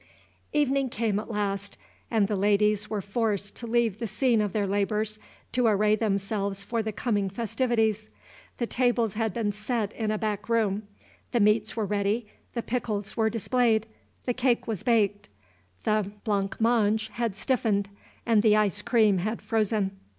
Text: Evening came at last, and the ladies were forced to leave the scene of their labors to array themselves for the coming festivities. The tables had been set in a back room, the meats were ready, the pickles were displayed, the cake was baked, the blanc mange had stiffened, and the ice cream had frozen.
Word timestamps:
Evening 0.51 0.89
came 0.89 1.19
at 1.19 1.29
last, 1.29 1.77
and 2.09 2.27
the 2.27 2.35
ladies 2.35 2.89
were 2.89 3.03
forced 3.03 3.55
to 3.57 3.67
leave 3.67 3.99
the 3.99 4.07
scene 4.07 4.41
of 4.41 4.51
their 4.51 4.65
labors 4.65 5.19
to 5.51 5.67
array 5.67 5.95
themselves 5.95 6.63
for 6.63 6.81
the 6.81 6.91
coming 6.91 7.29
festivities. 7.29 8.09
The 8.57 8.65
tables 8.65 9.13
had 9.13 9.31
been 9.31 9.51
set 9.51 9.93
in 9.93 10.09
a 10.09 10.17
back 10.17 10.49
room, 10.49 10.87
the 11.33 11.39
meats 11.39 11.75
were 11.75 11.85
ready, 11.85 12.25
the 12.55 12.63
pickles 12.63 13.15
were 13.15 13.29
displayed, 13.29 13.85
the 14.25 14.33
cake 14.33 14.65
was 14.65 14.81
baked, 14.81 15.29
the 15.83 16.11
blanc 16.23 16.59
mange 16.59 17.09
had 17.09 17.35
stiffened, 17.35 17.87
and 18.25 18.41
the 18.41 18.55
ice 18.55 18.81
cream 18.81 19.19
had 19.19 19.39
frozen. 19.39 19.99